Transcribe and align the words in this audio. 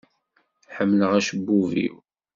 Ḥemmleɣ 0.75 1.11
acebbub-iw. 1.19 1.95